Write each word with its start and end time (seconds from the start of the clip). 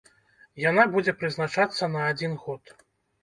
Яна 0.69 0.85
будзе 0.95 1.13
прызначацца 1.19 1.91
на 1.97 2.01
адзін 2.13 2.33
год. 2.47 2.63